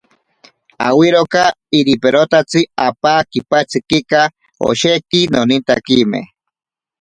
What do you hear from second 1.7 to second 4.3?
iriperotatsi apaa kipatsikika,